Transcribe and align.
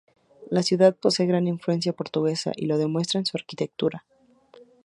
La 0.49 0.63
ciudad 0.63 0.95
posee 0.95 1.27
gran 1.27 1.47
influencia 1.47 1.93
portuguesa, 1.93 2.51
y 2.55 2.65
lo 2.65 2.79
demuestra 2.79 3.19
en 3.19 3.27
su 3.27 3.37
arquitectura. 3.37 4.03